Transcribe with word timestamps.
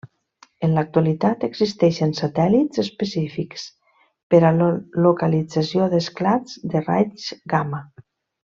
En 0.67 0.71
l'actualitat 0.75 1.43
existeixen 1.47 2.13
satèl·lits 2.19 2.81
específics 2.85 3.67
per 4.35 4.41
a 4.49 4.51
la 4.63 4.71
localització 5.09 5.91
d'esclats 5.93 6.59
de 6.75 6.83
raigs 6.91 7.29
gamma. 7.55 7.85